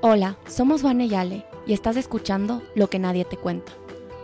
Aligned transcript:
Hola, 0.00 0.36
somos 0.46 0.84
Vane 0.84 1.08
Yale 1.08 1.44
y 1.66 1.72
estás 1.72 1.96
escuchando 1.96 2.62
Lo 2.76 2.88
que 2.88 3.00
nadie 3.00 3.24
te 3.24 3.36
cuenta, 3.36 3.72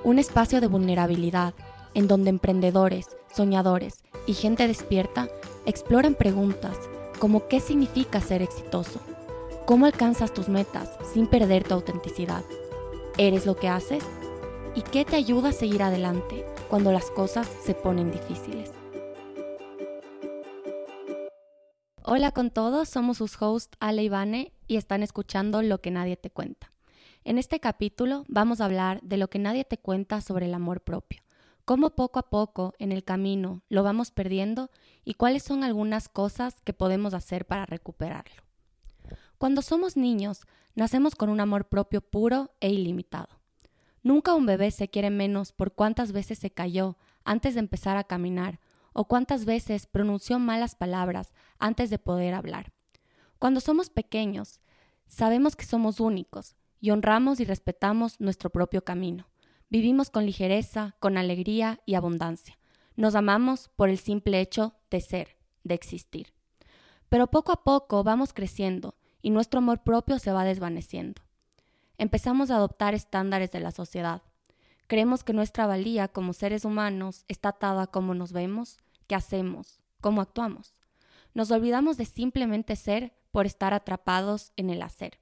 un 0.05 0.21
espacio 0.21 0.61
de 0.61 0.69
vulnerabilidad 0.69 1.53
en 1.95 2.07
donde 2.07 2.31
emprendedores, 2.31 3.17
soñadores 3.35 4.05
y 4.25 4.35
gente 4.35 4.69
despierta 4.69 5.29
exploran 5.67 6.15
preguntas 6.15 6.79
como 7.19 7.49
qué 7.49 7.59
significa 7.59 8.21
ser 8.21 8.41
exitoso, 8.41 9.01
cómo 9.67 9.87
alcanzas 9.87 10.33
tus 10.33 10.49
metas 10.49 10.91
sin 11.13 11.27
perder 11.27 11.65
tu 11.65 11.75
autenticidad, 11.75 12.45
eres 13.19 13.45
lo 13.45 13.57
que 13.57 13.67
haces 13.67 14.05
y 14.77 14.83
qué 14.83 15.05
te 15.05 15.17
ayuda 15.17 15.49
a 15.49 15.53
seguir 15.53 15.83
adelante 15.83 16.47
cuando 16.71 16.93
las 16.93 17.11
cosas 17.11 17.51
se 17.65 17.75
ponen 17.75 18.13
difíciles. 18.13 18.71
Hola 22.05 22.31
con 22.31 22.51
todos, 22.51 22.89
somos 22.89 23.17
sus 23.17 23.43
hosts 23.43 23.77
Ale 23.81 24.05
y 24.05 24.09
Vane 24.09 24.54
y 24.67 24.77
están 24.77 25.03
escuchando 25.03 25.63
Lo 25.63 25.81
que 25.81 25.91
nadie 25.91 26.17
te 26.17 26.31
cuenta. 26.31 26.73
En 27.25 27.39
este 27.39 27.59
capítulo 27.59 28.25
vamos 28.29 28.61
a 28.61 28.67
hablar 28.67 29.01
de 29.03 29.17
lo 29.17 29.29
que 29.29 29.39
nadie 29.39 29.65
te 29.65 29.79
cuenta 29.79 30.21
sobre 30.21 30.45
el 30.45 30.53
amor 30.53 30.83
propio, 30.83 31.23
cómo 31.65 31.91
poco 31.97 32.19
a 32.19 32.29
poco 32.29 32.75
en 32.79 32.93
el 32.93 33.03
camino 33.03 33.63
lo 33.71 33.83
vamos 33.83 34.11
perdiendo 34.11 34.71
y 35.05 35.15
cuáles 35.15 35.43
son 35.43 35.65
algunas 35.65 36.11
cosas 36.11 36.61
que 36.65 36.75
podemos 36.75 37.15
hacer 37.15 37.47
para 37.47 37.65
recuperarlo. 37.65 38.43
Cuando 39.39 39.63
somos 39.63 39.97
niños, 39.97 40.43
nacemos 40.75 41.15
con 41.15 41.31
un 41.31 41.41
amor 41.41 41.69
propio 41.69 42.03
puro 42.03 42.51
e 42.61 42.71
ilimitado. 42.71 43.41
Nunca 44.03 44.35
un 44.35 44.45
bebé 44.45 44.71
se 44.71 44.89
quiere 44.89 45.09
menos 45.09 45.53
por 45.53 45.73
cuántas 45.73 46.13
veces 46.13 46.39
se 46.39 46.51
cayó 46.51 46.99
antes 47.25 47.55
de 47.55 47.61
empezar 47.61 47.97
a 47.97 48.05
caminar 48.05 48.61
o 48.93 49.07
cuántas 49.07 49.47
veces 49.47 49.87
pronunció 49.87 50.39
malas 50.39 50.75
palabras 50.75 51.33
antes 51.59 51.89
de 51.89 51.99
poder 51.99 52.35
hablar. 52.35 52.74
Cuando 53.45 53.61
somos 53.61 53.91
pequeños, 53.91 54.59
sabemos 55.07 55.55
que 55.55 55.67
somos 55.67 56.01
únicos 56.01 56.57
y 56.81 56.93
honramos 56.93 57.41
y 57.41 57.45
respetamos 57.45 58.19
nuestro 58.19 58.49
propio 58.49 58.85
camino. 58.85 59.27
Vivimos 59.69 60.09
con 60.09 60.25
ligereza, 60.25 60.97
con 60.99 61.19
alegría 61.19 61.79
y 61.85 61.95
abundancia. 61.95 62.59
Nos 62.97 63.15
amamos 63.15 63.69
por 63.77 63.91
el 63.91 63.99
simple 63.99 64.41
hecho 64.41 64.77
de 64.91 65.03
ser, 65.03 65.37
de 65.63 65.75
existir. 65.75 66.33
Pero 67.11 67.27
poco 67.27 67.53
a 67.53 67.65
poco 67.65 68.03
vamos 68.03 68.33
creciendo 68.33 68.95
y 69.21 69.29
nuestro 69.29 69.59
amor 69.59 69.83
propio 69.83 70.19
se 70.19 70.33
va 70.33 70.47
desvaneciendo. 70.47 71.21
Empezamos 71.99 72.51
a 72.51 72.57
adoptar 72.57 72.95
estándares 72.95 73.53
de 73.53 73.61
la 73.61 73.73
sociedad, 73.73 74.23
Creemos 74.87 75.23
que 75.23 75.35
nuestra 75.35 75.67
valía 75.67 76.09
como 76.09 76.33
seres 76.33 76.65
humanos 76.65 77.27
está 77.29 77.51
atada 77.51 77.83
a 77.83 77.87
cómo 77.89 78.15
nos 78.15 78.33
vemos, 78.33 78.79
qué 79.07 79.15
hacemos, 79.15 79.83
cómo 80.01 80.23
actuamos. 80.23 80.81
Nos 81.35 81.51
olvidamos 81.51 81.99
de 81.99 82.07
simplemente 82.07 82.75
ser 82.75 83.13
por 83.35 83.47
estar 83.47 83.75
atrapados 83.75 84.53
en 84.57 84.71
el 84.71 84.81
hacer. 84.81 85.19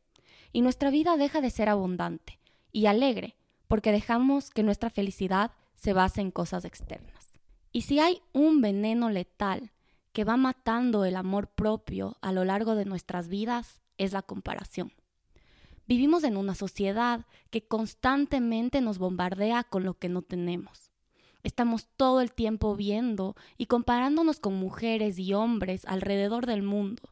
Y 0.52 0.60
nuestra 0.60 0.90
vida 0.90 1.16
deja 1.16 1.40
de 1.40 1.48
ser 1.48 1.70
abundante 1.70 2.38
y 2.70 2.84
alegre 2.84 3.36
porque 3.68 3.90
dejamos 3.90 4.50
que 4.50 4.62
nuestra 4.62 4.90
felicidad 4.90 5.52
se 5.76 5.94
base 5.94 6.20
en 6.20 6.30
cosas 6.30 6.66
externas. 6.66 7.30
Y 7.72 7.82
si 7.82 8.00
hay 8.00 8.20
un 8.34 8.60
veneno 8.60 9.08
letal 9.08 9.72
que 10.12 10.24
va 10.24 10.36
matando 10.36 11.06
el 11.06 11.16
amor 11.16 11.46
propio 11.46 12.18
a 12.20 12.32
lo 12.32 12.44
largo 12.44 12.74
de 12.74 12.84
nuestras 12.84 13.28
vidas, 13.28 13.80
es 13.96 14.12
la 14.12 14.20
comparación. 14.20 14.92
Vivimos 15.86 16.22
en 16.24 16.36
una 16.36 16.54
sociedad 16.54 17.24
que 17.48 17.66
constantemente 17.66 18.82
nos 18.82 18.98
bombardea 18.98 19.64
con 19.64 19.84
lo 19.84 19.94
que 19.94 20.10
no 20.10 20.20
tenemos. 20.20 20.90
Estamos 21.44 21.88
todo 21.96 22.20
el 22.20 22.34
tiempo 22.34 22.76
viendo 22.76 23.36
y 23.56 23.64
comparándonos 23.64 24.38
con 24.38 24.52
mujeres 24.56 25.18
y 25.18 25.32
hombres 25.32 25.86
alrededor 25.86 26.44
del 26.44 26.62
mundo. 26.62 27.11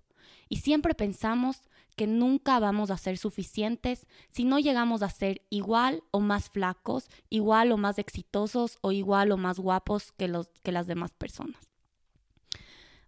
Y 0.51 0.57
siempre 0.57 0.95
pensamos 0.95 1.63
que 1.97 2.07
nunca 2.07 2.59
vamos 2.59 2.91
a 2.91 2.99
ser 2.99 3.19
suficientes 3.19 4.07
si 4.31 4.45
no 4.45 4.59
llegamos 4.59 5.03
a 5.03 5.09
ser 5.09 5.43
igual 5.49 6.03
o 6.11 6.21
más 6.21 6.51
flacos, 6.51 7.09
igual 7.31 7.73
o 7.73 7.77
más 7.77 7.99
exitosos 7.99 8.79
o 8.83 8.91
igual 8.93 9.33
o 9.33 9.37
más 9.37 9.59
guapos 9.59 10.13
que, 10.13 10.29
los, 10.29 10.49
que 10.63 10.73
las 10.73 10.87
demás 10.87 11.13
personas. 11.13 11.71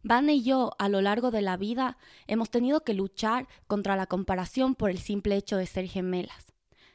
Van 0.04 0.30
y 0.30 0.42
yo 0.42 0.72
a 0.78 0.88
lo 0.88 1.00
largo 1.00 1.30
de 1.30 1.42
la 1.42 1.56
vida 1.56 1.98
hemos 2.26 2.50
tenido 2.50 2.84
que 2.84 2.94
luchar 2.94 3.48
contra 3.66 3.96
la 3.96 4.06
comparación 4.06 4.74
por 4.74 4.90
el 4.90 4.98
simple 4.98 5.36
hecho 5.36 5.56
de 5.56 5.66
ser 5.66 5.86
gemelas. 5.88 6.52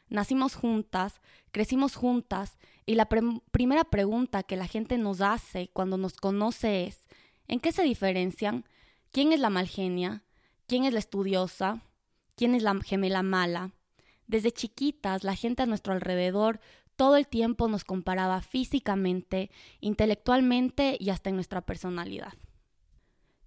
Nacimos 0.10 0.56
juntas, 0.56 1.20
crecimos 1.52 1.96
juntas 1.96 2.58
y 2.86 2.96
la 2.96 3.10
primera 3.52 3.84
pregunta 3.84 4.44
que 4.44 4.56
la 4.56 4.68
gente 4.68 4.98
nos 4.98 5.20
hace 5.20 5.70
cuando 5.74 5.98
nos 5.98 6.16
conoce 6.16 6.86
es 6.86 7.08
¿en 7.48 7.60
qué 7.60 7.74
se 7.74 7.84
diferencian? 7.84 8.66
¿Quién 9.12 9.34
es 9.34 9.40
la 9.40 9.50
malgenia? 9.50 10.24
¿Quién 10.68 10.84
es 10.84 10.92
la 10.92 11.00
estudiosa? 11.00 11.82
¿Quién 12.36 12.54
es 12.54 12.62
la 12.62 12.76
gemela 12.82 13.24
mala? 13.24 13.72
Desde 14.28 14.52
chiquitas 14.52 15.24
la 15.24 15.34
gente 15.34 15.64
a 15.64 15.66
nuestro 15.66 15.94
alrededor 15.94 16.60
todo 16.98 17.16
el 17.16 17.26
tiempo 17.26 17.70
nos 17.70 17.86
comparaba 17.86 18.42
físicamente, 18.42 19.50
intelectualmente 19.80 20.98
y 21.00 21.10
hasta 21.10 21.30
en 21.30 21.36
nuestra 21.36 21.62
personalidad. 21.62 22.34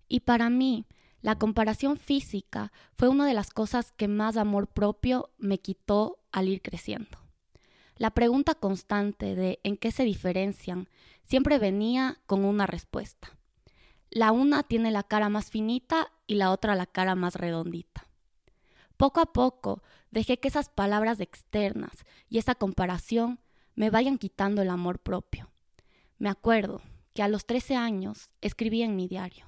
Y 0.08 0.20
para 0.20 0.48
mí, 0.48 0.86
la 1.20 1.36
comparación 1.36 1.98
física 1.98 2.72
fue 2.94 3.08
una 3.08 3.26
de 3.26 3.34
las 3.34 3.50
cosas 3.50 3.92
que 3.92 4.08
más 4.08 4.38
amor 4.38 4.68
propio 4.68 5.30
me 5.36 5.58
quitó 5.58 6.20
al 6.32 6.48
ir 6.48 6.62
creciendo. 6.62 7.18
La 7.96 8.12
pregunta 8.12 8.54
constante 8.54 9.34
de 9.34 9.60
en 9.62 9.76
qué 9.76 9.92
se 9.92 10.04
diferencian 10.04 10.88
siempre 11.22 11.58
venía 11.58 12.18
con 12.24 12.46
una 12.46 12.66
respuesta. 12.66 13.36
La 14.10 14.32
una 14.32 14.64
tiene 14.64 14.90
la 14.90 15.04
cara 15.04 15.28
más 15.28 15.50
finita 15.50 16.10
y 16.26 16.34
la 16.34 16.50
otra 16.50 16.74
la 16.74 16.86
cara 16.86 17.14
más 17.14 17.36
redondita. 17.36 18.08
Poco 18.96 19.20
a 19.20 19.32
poco 19.32 19.82
dejé 20.10 20.38
que 20.40 20.48
esas 20.48 20.68
palabras 20.68 21.20
externas 21.20 22.04
y 22.28 22.38
esa 22.38 22.56
comparación 22.56 23.38
me 23.76 23.88
vayan 23.88 24.18
quitando 24.18 24.62
el 24.62 24.70
amor 24.70 24.98
propio. 24.98 25.48
Me 26.18 26.28
acuerdo 26.28 26.82
que 27.14 27.22
a 27.22 27.28
los 27.28 27.46
13 27.46 27.76
años 27.76 28.30
escribí 28.40 28.82
en 28.82 28.96
mi 28.96 29.06
diario. 29.06 29.46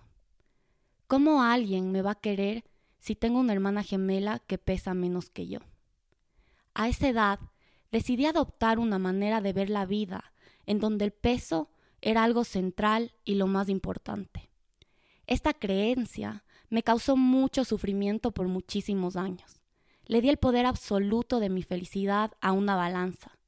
¿Cómo 1.09 1.43
alguien 1.43 1.91
me 1.91 2.01
va 2.01 2.13
a 2.13 2.21
querer 2.21 2.65
si 2.99 3.17
tengo 3.17 3.41
una 3.41 3.53
hermana 3.53 3.83
gemela 3.83 4.39
que 4.39 4.59
pesa 4.59 4.95
menos 4.95 5.29
que 5.29 5.49
yo? 5.49 5.59
A 6.73 6.89
esa 6.89 7.09
edad 7.09 7.41
decidí 7.91 8.27
adoptar 8.27 8.79
una 8.79 8.99
manera 8.99 9.41
de 9.41 9.53
ver 9.53 9.71
la 9.71 9.87
vida 9.87 10.33
en 10.67 10.79
donde 10.79 11.05
el 11.05 11.13
peso 11.13 11.69
era 12.01 12.23
algo 12.23 12.45
central 12.45 13.13
y 13.25 13.35
lo 13.35 13.49
más 13.49 13.69
importante. 13.69 14.52
Esta 15.27 15.55
creencia 15.55 16.45
me 16.69 16.83
causó 16.83 17.17
mucho 17.17 17.65
sufrimiento 17.65 18.33
por 18.33 18.49
muchísimos 18.49 19.17
años. 19.17 19.61
Le 20.07 20.21
di 20.21 20.29
el 20.29 20.37
poder 20.37 20.67
absoluto 20.67 21.41
de 21.41 21.49
mi 21.49 21.63
felicidad 21.63 22.33
a 22.41 22.53
una 22.53 22.77
balanza. 22.77 23.39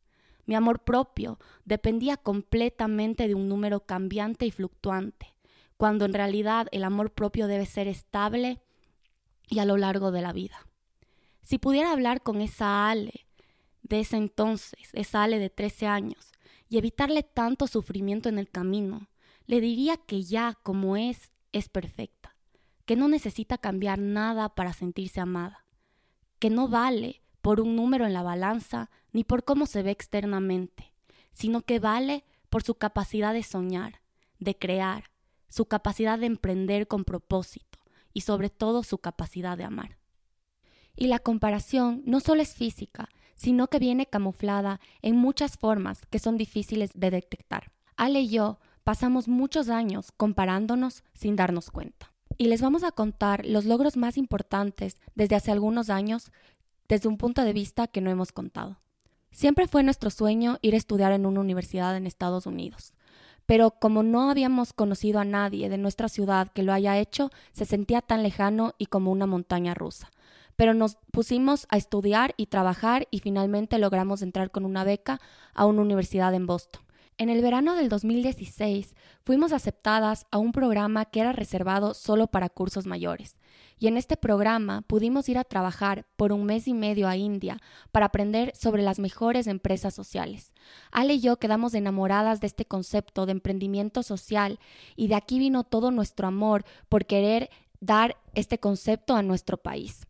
Mi 0.46 0.54
amor 0.54 0.80
propio 0.84 1.38
dependía 1.64 2.16
completamente 2.16 3.28
de 3.28 3.34
un 3.34 3.48
número 3.48 3.80
cambiante 3.80 4.46
y 4.46 4.50
fluctuante 4.50 5.34
cuando 5.76 6.04
en 6.04 6.14
realidad 6.14 6.68
el 6.72 6.84
amor 6.84 7.12
propio 7.12 7.46
debe 7.46 7.66
ser 7.66 7.88
estable 7.88 8.60
y 9.48 9.58
a 9.58 9.64
lo 9.64 9.76
largo 9.76 10.12
de 10.12 10.22
la 10.22 10.32
vida. 10.32 10.66
Si 11.42 11.58
pudiera 11.58 11.92
hablar 11.92 12.22
con 12.22 12.40
esa 12.40 12.88
Ale 12.88 13.26
de 13.82 14.00
ese 14.00 14.16
entonces, 14.16 14.88
esa 14.92 15.22
Ale 15.22 15.38
de 15.38 15.50
13 15.50 15.86
años, 15.86 16.32
y 16.70 16.78
evitarle 16.78 17.22
tanto 17.22 17.66
sufrimiento 17.66 18.28
en 18.28 18.38
el 18.38 18.48
camino, 18.48 19.08
le 19.46 19.60
diría 19.60 19.98
que 19.98 20.22
ya 20.24 20.58
como 20.62 20.96
es, 20.96 21.30
es 21.54 21.68
perfecta, 21.68 22.36
que 22.84 22.96
no 22.96 23.08
necesita 23.08 23.58
cambiar 23.58 23.98
nada 23.98 24.54
para 24.54 24.72
sentirse 24.72 25.20
amada, 25.20 25.64
que 26.38 26.50
no 26.50 26.68
vale 26.68 27.22
por 27.40 27.60
un 27.60 27.76
número 27.76 28.06
en 28.06 28.12
la 28.12 28.22
balanza 28.22 28.90
ni 29.12 29.24
por 29.24 29.44
cómo 29.44 29.66
se 29.66 29.82
ve 29.82 29.90
externamente, 29.90 30.92
sino 31.32 31.62
que 31.62 31.78
vale 31.78 32.24
por 32.50 32.62
su 32.62 32.74
capacidad 32.74 33.32
de 33.32 33.42
soñar, 33.42 34.00
de 34.38 34.56
crear, 34.58 35.10
su 35.48 35.66
capacidad 35.66 36.18
de 36.18 36.26
emprender 36.26 36.88
con 36.88 37.04
propósito 37.04 37.78
y 38.12 38.22
sobre 38.22 38.50
todo 38.50 38.82
su 38.82 38.98
capacidad 38.98 39.56
de 39.56 39.64
amar. 39.64 39.98
Y 40.96 41.06
la 41.06 41.18
comparación 41.18 42.02
no 42.06 42.20
solo 42.20 42.42
es 42.42 42.54
física, 42.54 43.08
sino 43.34 43.68
que 43.68 43.78
viene 43.78 44.06
camuflada 44.06 44.80
en 45.02 45.16
muchas 45.16 45.56
formas 45.56 46.00
que 46.10 46.18
son 46.18 46.36
difíciles 46.36 46.90
de 46.94 47.10
detectar. 47.10 47.72
Ale 47.96 48.20
y 48.20 48.28
yo 48.28 48.58
pasamos 48.84 49.28
muchos 49.28 49.68
años 49.68 50.12
comparándonos 50.16 51.02
sin 51.14 51.36
darnos 51.36 51.70
cuenta. 51.70 52.12
Y 52.36 52.48
les 52.48 52.62
vamos 52.62 52.84
a 52.84 52.92
contar 52.92 53.44
los 53.46 53.64
logros 53.64 53.96
más 53.96 54.16
importantes 54.16 54.98
desde 55.14 55.36
hace 55.36 55.50
algunos 55.50 55.90
años 55.90 56.30
desde 56.88 57.08
un 57.08 57.16
punto 57.16 57.42
de 57.42 57.52
vista 57.52 57.86
que 57.86 58.00
no 58.00 58.10
hemos 58.10 58.32
contado. 58.32 58.78
Siempre 59.30 59.66
fue 59.66 59.82
nuestro 59.82 60.10
sueño 60.10 60.58
ir 60.62 60.74
a 60.74 60.76
estudiar 60.78 61.12
en 61.12 61.26
una 61.26 61.40
universidad 61.40 61.96
en 61.96 62.06
Estados 62.06 62.46
Unidos 62.46 62.94
pero 63.46 63.72
como 63.72 64.02
no 64.02 64.30
habíamos 64.30 64.72
conocido 64.72 65.20
a 65.20 65.24
nadie 65.24 65.68
de 65.68 65.78
nuestra 65.78 66.08
ciudad 66.08 66.48
que 66.48 66.62
lo 66.62 66.72
haya 66.72 66.98
hecho, 66.98 67.30
se 67.52 67.64
sentía 67.64 68.00
tan 68.00 68.22
lejano 68.22 68.74
y 68.78 68.86
como 68.86 69.12
una 69.12 69.26
montaña 69.26 69.74
rusa. 69.74 70.10
Pero 70.56 70.72
nos 70.72 70.96
pusimos 71.10 71.66
a 71.68 71.76
estudiar 71.76 72.34
y 72.36 72.46
trabajar 72.46 73.08
y 73.10 73.18
finalmente 73.18 73.78
logramos 73.78 74.22
entrar 74.22 74.50
con 74.50 74.64
una 74.64 74.84
beca 74.84 75.20
a 75.52 75.66
una 75.66 75.82
universidad 75.82 76.32
en 76.34 76.46
Boston. 76.46 76.82
En 77.16 77.28
el 77.28 77.42
verano 77.42 77.76
del 77.76 77.88
2016 77.88 78.96
fuimos 79.22 79.52
aceptadas 79.52 80.26
a 80.32 80.38
un 80.38 80.50
programa 80.50 81.04
que 81.04 81.20
era 81.20 81.32
reservado 81.32 81.94
solo 81.94 82.26
para 82.26 82.48
cursos 82.48 82.86
mayores, 82.86 83.36
y 83.78 83.86
en 83.86 83.96
este 83.96 84.16
programa 84.16 84.82
pudimos 84.82 85.28
ir 85.28 85.38
a 85.38 85.44
trabajar 85.44 86.06
por 86.16 86.32
un 86.32 86.44
mes 86.44 86.66
y 86.66 86.74
medio 86.74 87.06
a 87.06 87.16
India 87.16 87.58
para 87.92 88.06
aprender 88.06 88.52
sobre 88.56 88.82
las 88.82 88.98
mejores 88.98 89.46
empresas 89.46 89.94
sociales. 89.94 90.52
Ale 90.90 91.14
y 91.14 91.20
yo 91.20 91.36
quedamos 91.36 91.74
enamoradas 91.74 92.40
de 92.40 92.48
este 92.48 92.64
concepto 92.64 93.26
de 93.26 93.32
emprendimiento 93.32 94.02
social 94.02 94.58
y 94.96 95.06
de 95.06 95.14
aquí 95.14 95.38
vino 95.38 95.62
todo 95.62 95.92
nuestro 95.92 96.26
amor 96.26 96.64
por 96.88 97.06
querer 97.06 97.48
dar 97.78 98.16
este 98.34 98.58
concepto 98.58 99.14
a 99.14 99.22
nuestro 99.22 99.56
país. 99.56 100.04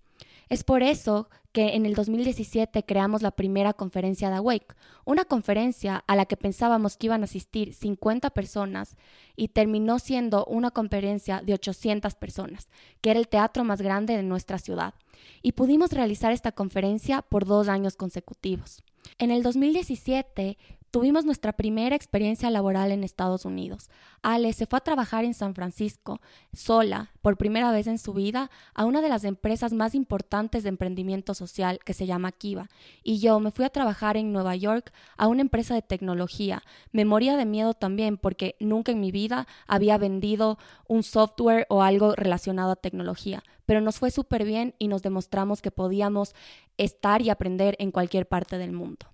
Es 0.49 0.65
por 0.65 0.83
eso 0.83 1.29
que 1.55 1.77
en 1.77 1.87
el 1.87 1.95
2017 1.95 2.83
creamos 2.83 3.23
la 3.23 3.31
primera 3.31 3.75
conferencia 3.75 4.29
de 4.29 4.35
Awake, 4.35 4.75
una 5.05 5.25
conferencia 5.25 6.03
a 6.09 6.17
la 6.17 6.27
que 6.27 6.37
pensábamos 6.37 6.97
que 6.97 7.07
iban 7.07 7.21
a 7.21 7.27
asistir 7.27 7.75
50 7.75 8.31
personas 8.31 8.97
y 9.37 9.49
terminó 9.49 10.01
siendo 10.01 10.45
una 10.47 10.73
conferencia 10.73 11.43
de 11.43 11.55
800 11.55 12.17
personas, 12.17 12.69
que 13.01 13.13
era 13.13 13.21
el 13.21 13.29
teatro 13.29 13.63
más 13.63 13.81
grande 13.81 14.17
de 14.17 14.25
nuestra 14.25 14.59
ciudad. 14.59 14.95
Y 15.43 15.53
pudimos 15.53 15.93
realizar 15.93 16.33
esta 16.33 16.51
conferencia 16.51 17.23
por 17.23 17.45
dos 17.45 17.69
años 17.69 17.95
consecutivos. 17.95 18.83
En 19.19 19.31
el 19.31 19.45
2017 19.45 20.59
Tuvimos 20.95 21.25
nuestra 21.25 21.53
primera 21.53 21.97
experiencia 21.97 22.51
laboral 22.51 22.93
en 22.93 23.03
Estados 23.03 23.45
Unidos. 23.45 23.91
Ale 24.23 24.53
se 24.53 24.67
fue 24.67 24.77
a 24.77 24.85
trabajar 24.85 25.25
en 25.25 25.35
San 25.35 25.53
Francisco, 25.57 26.21
sola, 26.53 27.11
por 27.21 27.37
primera 27.37 27.73
vez 27.73 27.89
en 27.89 27.99
su 27.99 28.13
vida, 28.13 28.49
a 28.75 28.85
una 28.85 29.03
de 29.03 29.09
las 29.09 29.25
empresas 29.25 29.73
más 29.73 29.97
importantes 29.97 30.63
de 30.63 30.69
emprendimiento 30.69 31.35
social 31.35 31.81
que 31.85 31.95
se 31.95 32.07
llama 32.07 32.31
Kiva. 32.31 32.69
Y 33.03 33.19
yo 33.19 33.41
me 33.41 33.51
fui 33.51 33.65
a 33.65 33.71
trabajar 33.71 34.17
en 34.17 34.33
Nueva 34.33 34.55
York 34.55 34.93
a 35.17 35.27
una 35.27 35.41
empresa 35.41 35.75
de 35.75 35.83
tecnología. 35.83 36.63
Me 36.93 37.05
moría 37.05 37.37
de 37.37 37.45
miedo 37.45 37.75
también 37.75 38.17
porque 38.17 38.55
nunca 38.61 38.93
en 38.93 39.01
mi 39.01 39.11
vida 39.11 39.49
había 39.67 39.99
vendido 39.99 40.59
un 40.87 41.03
software 41.03 41.67
o 41.71 41.83
algo 41.83 42.15
relacionado 42.15 42.71
a 42.71 42.77
tecnología. 42.77 43.43
Pero 43.67 43.81
nos 43.81 43.99
fue 43.99 44.13
súper 44.13 44.45
bien 44.45 44.77
y 44.79 44.87
nos 44.87 45.03
demostramos 45.03 45.61
que 45.61 45.73
podíamos 45.73 46.37
estar 46.77 47.21
y 47.21 47.31
aprender 47.31 47.75
en 47.81 47.91
cualquier 47.91 48.29
parte 48.29 48.59
del 48.59 48.71
mundo. 48.71 49.14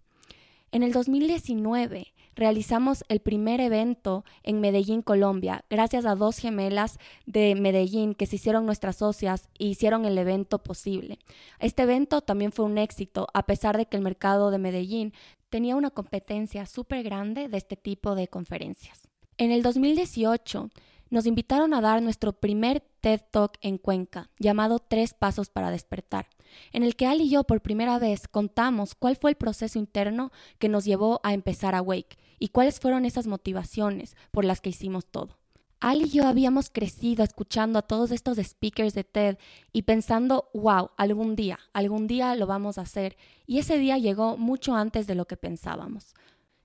En 0.73 0.85
el 0.85 0.93
2019 0.93 2.13
realizamos 2.37 3.05
el 3.09 3.19
primer 3.19 3.61
evento 3.61 4.25
en 4.45 4.61
Medellín, 4.61 5.03
Colombia, 5.03 5.65
gracias 5.69 6.07
a 6.07 6.15
dos 6.15 6.39
gemelas 6.39 6.99
de 7.27 7.57
Medellín 7.57 8.15
que 8.15 8.27
se 8.27 8.37
hicieron 8.37 8.67
nuestras 8.67 8.97
socias 8.97 9.49
e 9.59 9.65
hicieron 9.65 10.05
el 10.05 10.17
evento 10.17 10.61
posible. 10.63 11.19
Este 11.59 11.83
evento 11.83 12.21
también 12.21 12.53
fue 12.53 12.67
un 12.67 12.79
éxito, 12.79 13.27
a 13.35 13.47
pesar 13.47 13.77
de 13.77 13.87
que 13.87 13.97
el 13.97 14.05
mercado 14.05 14.53
de 14.53 14.59
Medellín 14.59 15.13
tenía 15.49 15.75
una 15.75 15.91
competencia 15.91 16.67
súper 16.67 17.03
grande 17.03 17.49
de 17.49 17.59
este 17.59 17.77
tipo 17.77 18.15
de 18.15 18.29
conferencias. 18.29 19.09
En 19.39 19.51
el 19.51 19.63
2018 19.65 20.71
nos 21.11 21.27
invitaron 21.27 21.75
a 21.75 21.81
dar 21.81 22.01
nuestro 22.01 22.33
primer 22.33 22.81
TED 23.01 23.23
Talk 23.33 23.59
en 23.61 23.77
Cuenca, 23.77 24.31
llamado 24.39 24.79
Tres 24.79 25.15
Pasos 25.15 25.51
para 25.51 25.73
Despertar, 25.73 26.29
en 26.73 26.83
el 26.83 26.97
que 26.97 27.07
Al 27.07 27.21
y 27.21 27.29
yo 27.29 27.45
por 27.45 27.61
primera 27.61 27.99
vez 27.99 28.29
contamos 28.29 28.95
cuál 28.95 29.17
fue 29.17 29.31
el 29.31 29.37
proceso 29.37 29.79
interno 29.79 30.33
que 30.59 30.69
nos 30.69 30.85
llevó 30.85 31.21
a 31.23 31.35
empezar 31.35 31.75
a 31.75 31.83
Wake 31.83 32.19
y 32.39 32.49
cuáles 32.49 32.81
fueron 32.81 33.05
esas 33.05 33.27
motivaciones 33.27 34.17
por 34.31 34.45
las 34.45 34.61
que 34.61 34.71
hicimos 34.71 35.07
todo. 35.07 35.37
Al 35.81 36.03
y 36.03 36.11
yo 36.11 36.27
habíamos 36.27 36.69
crecido 36.69 37.25
escuchando 37.25 37.79
a 37.79 37.83
todos 37.83 38.11
estos 38.11 38.37
speakers 38.37 38.93
de 38.93 39.03
TED 39.03 39.39
y 39.73 39.83
pensando, 39.83 40.51
wow, 40.53 40.91
algún 40.99 41.37
día, 41.37 41.59
algún 41.73 42.07
día 42.07 42.35
lo 42.35 42.47
vamos 42.47 42.77
a 42.77 42.83
hacer. 42.83 43.17
Y 43.47 43.59
ese 43.59 43.79
día 43.79 43.97
llegó 43.97 44.37
mucho 44.37 44.75
antes 44.75 45.07
de 45.07 45.15
lo 45.15 45.25
que 45.25 45.39
pensábamos. 45.39 46.15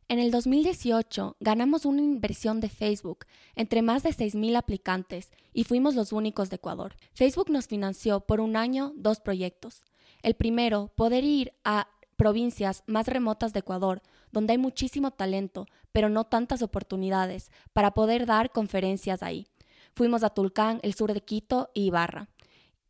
En 0.08 0.20
el 0.20 0.30
2018 0.30 1.36
ganamos 1.40 1.84
una 1.84 2.00
inversión 2.00 2.60
de 2.60 2.70
Facebook 2.70 3.26
entre 3.56 3.82
más 3.82 4.04
de 4.04 4.12
6.000 4.12 4.56
aplicantes 4.56 5.32
y 5.52 5.64
fuimos 5.64 5.96
los 5.96 6.12
únicos 6.12 6.52
de 6.52 6.58
Ecuador. 6.58 6.96
Facebook 7.14 7.50
nos 7.50 7.66
financió 7.66 8.20
por 8.20 8.40
un 8.40 8.56
año 8.56 8.94
dos 8.96 9.20
proyectos. 9.20 9.84
El 10.22 10.36
primero, 10.36 10.92
poder 10.96 11.24
ir 11.24 11.54
a 11.64 11.88
provincias 12.18 12.84
más 12.86 13.08
remotas 13.08 13.52
de 13.52 13.62
Ecuador, 13.62 14.04
donde 14.32 14.54
hay 14.54 14.60
muchísimo 14.60 15.10
talento, 15.10 15.66
pero 15.92 16.08
no 16.10 16.26
tantas 16.26 16.62
oportunidades, 16.62 17.52
para 17.74 17.96
poder 17.96 18.28
dar 18.28 18.52
conferencias 18.52 19.24
ahí. 19.24 19.48
Fuimos 19.96 20.24
a 20.24 20.30
Tulcán, 20.30 20.80
el 20.84 20.94
sur 20.94 21.14
de 21.14 21.22
Quito 21.22 21.72
y 21.74 21.86
Ibarra. 21.86 22.30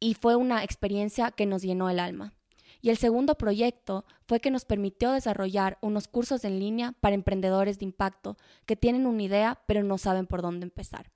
Y 0.01 0.15
fue 0.15 0.35
una 0.35 0.65
experiencia 0.65 1.31
que 1.31 1.45
nos 1.45 1.61
llenó 1.61 1.89
el 1.89 1.99
alma. 1.99 2.34
Y 2.85 2.91
el 2.91 2.97
segundo 2.97 3.33
proyecto 3.33 4.05
fue 4.27 4.39
que 4.39 4.51
nos 4.51 4.63
permitió 4.63 5.11
desarrollar 5.11 5.79
unos 5.81 6.07
cursos 6.07 6.45
en 6.45 6.59
línea 6.59 6.93
para 6.99 7.15
emprendedores 7.15 7.79
de 7.79 7.85
impacto 7.85 8.37
que 8.67 8.75
tienen 8.75 9.07
una 9.07 9.23
idea 9.23 9.59
pero 9.65 9.81
no 9.81 9.97
saben 9.97 10.27
por 10.27 10.43
dónde 10.43 10.65
empezar. 10.65 11.09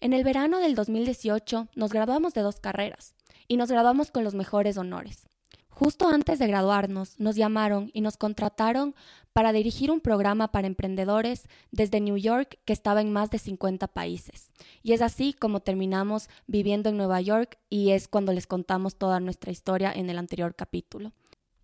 En 0.00 0.12
el 0.12 0.24
verano 0.24 0.58
del 0.58 0.74
2018 0.74 1.68
nos 1.76 1.92
graduamos 1.92 2.34
de 2.34 2.40
dos 2.40 2.58
carreras 2.58 3.14
y 3.46 3.56
nos 3.56 3.70
graduamos 3.70 4.10
con 4.10 4.24
los 4.24 4.34
mejores 4.34 4.78
honores. 4.78 5.28
Justo 5.68 6.08
antes 6.08 6.40
de 6.40 6.48
graduarnos, 6.48 7.20
nos 7.20 7.36
llamaron 7.36 7.88
y 7.92 8.00
nos 8.00 8.16
contrataron 8.16 8.96
para 9.36 9.52
dirigir 9.52 9.90
un 9.90 10.00
programa 10.00 10.50
para 10.50 10.66
emprendedores 10.66 11.46
desde 11.70 12.00
New 12.00 12.16
York 12.16 12.58
que 12.64 12.72
estaba 12.72 13.02
en 13.02 13.12
más 13.12 13.28
de 13.28 13.38
50 13.38 13.86
países. 13.88 14.50
Y 14.82 14.94
es 14.94 15.02
así 15.02 15.34
como 15.34 15.60
terminamos 15.60 16.30
viviendo 16.46 16.88
en 16.88 16.96
Nueva 16.96 17.20
York 17.20 17.58
y 17.68 17.90
es 17.90 18.08
cuando 18.08 18.32
les 18.32 18.46
contamos 18.46 18.96
toda 18.96 19.20
nuestra 19.20 19.52
historia 19.52 19.92
en 19.92 20.08
el 20.08 20.16
anterior 20.16 20.54
capítulo. 20.54 21.12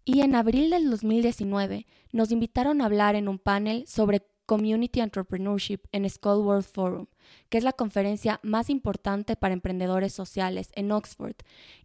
Y 0.04 0.20
en 0.20 0.34
abril 0.34 0.68
del 0.68 0.90
2019 0.90 1.86
nos 2.12 2.30
invitaron 2.30 2.82
a 2.82 2.84
hablar 2.84 3.14
en 3.14 3.26
un 3.26 3.38
panel 3.38 3.86
sobre 3.86 4.20
Community 4.44 5.00
Entrepreneurship 5.00 5.80
en 5.92 6.10
School 6.10 6.44
World 6.44 6.66
Forum, 6.66 7.06
que 7.48 7.56
es 7.56 7.64
la 7.64 7.72
conferencia 7.72 8.38
más 8.42 8.68
importante 8.68 9.34
para 9.34 9.54
emprendedores 9.54 10.12
sociales 10.12 10.68
en 10.74 10.92
Oxford. 10.92 11.36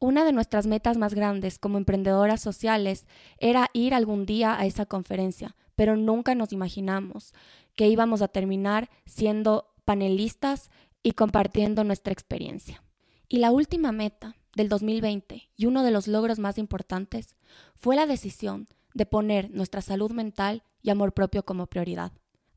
Una 0.02 0.26
de 0.26 0.34
nuestras 0.34 0.68
metas 0.68 0.98
más 0.98 1.14
grandes 1.14 1.60
como 1.60 1.78
emprendedoras 1.78 2.42
sociales 2.42 3.08
era 3.38 3.70
ir 3.72 3.94
algún 3.94 4.26
día 4.26 4.60
a 4.60 4.66
esa 4.66 4.86
conferencia, 4.86 5.56
pero 5.78 5.96
nunca 5.96 6.36
nos 6.36 6.52
imaginamos 6.52 7.34
que 7.76 7.88
íbamos 7.88 8.22
a 8.22 8.28
terminar 8.28 8.90
siendo 9.06 9.74
panelistas 9.86 10.72
y 11.04 11.12
compartiendo 11.12 11.86
nuestra 11.86 12.12
experiencia. 12.12 12.84
Y 13.30 13.38
la 13.38 13.52
última 13.52 13.92
meta 13.92 14.36
del 14.56 14.70
2020 14.70 15.50
y 15.56 15.66
uno 15.68 15.84
de 15.84 15.92
los 15.92 16.08
logros 16.08 16.40
más 16.40 16.58
importantes 16.58 17.36
fue 17.76 17.96
la 17.96 18.08
decisión 18.08 18.68
de 18.96 19.06
poner 19.06 19.52
nuestra 19.52 19.82
salud 19.82 20.12
mental 20.12 20.64
y 20.82 20.90
amor 20.90 21.14
propio 21.14 21.44
como 21.44 21.68
prioridad. 21.68 22.12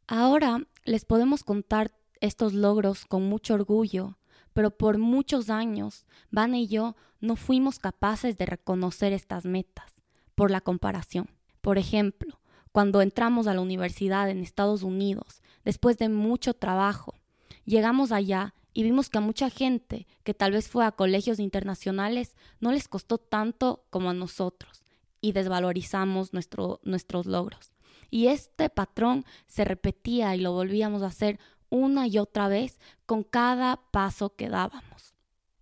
Ahora 0.07 0.67
les 0.85 1.05
podemos 1.05 1.45
contar 1.45 1.93
estos 2.21 2.55
logros 2.55 3.05
con 3.05 3.29
mucho 3.29 3.53
orgullo, 3.53 4.17
pero 4.55 4.71
por 4.71 4.97
muchos 4.97 5.51
años, 5.51 6.07
Van 6.31 6.55
y 6.55 6.69
yo 6.69 6.97
no 7.21 7.37
fuimos 7.37 7.79
capaces 7.79 8.39
de 8.39 8.47
reconocer 8.47 9.13
estas 9.13 9.45
metas 9.45 9.93
por 10.35 10.51
la 10.51 10.63
comparación. 10.63 11.29
Por 11.61 11.77
ejemplo, 11.77 12.40
cuando 12.73 13.03
entramos 13.03 13.47
a 13.47 13.55
la 13.55 13.61
universidad 13.61 14.31
en 14.31 14.43
Estados 14.43 14.83
Unidos, 14.83 15.43
después 15.65 15.99
de 15.99 16.09
mucho 16.09 16.55
trabajo, 16.55 17.15
llegamos 17.65 18.13
allá 18.13 18.55
y 18.73 18.83
vimos 18.83 19.11
que 19.11 19.19
a 19.19 19.23
mucha 19.23 19.51
gente 19.51 20.07
que 20.23 20.35
tal 20.35 20.53
vez 20.53 20.69
fue 20.69 20.85
a 20.85 20.93
colegios 20.93 21.41
internacionales 21.41 22.37
no 22.61 22.73
les 22.73 22.89
costó 22.89 23.19
tanto 23.19 23.85
como 23.91 24.11
a 24.11 24.15
nosotros 24.15 24.85
y 25.21 25.33
desvalorizamos 25.33 26.33
nuestros 26.33 27.27
logros. 27.27 27.73
Y 28.11 28.29
este 28.29 28.71
patrón 28.71 29.25
se 29.47 29.65
repetía 29.65 30.35
y 30.35 30.41
lo 30.41 30.53
volvíamos 30.53 31.03
a 31.03 31.07
hacer 31.07 31.39
una 31.69 32.07
y 32.07 32.19
otra 32.19 32.49
vez 32.49 32.79
con 33.07 33.23
cada 33.23 33.77
paso 33.91 34.35
que 34.35 34.49
dábamos. 34.49 35.15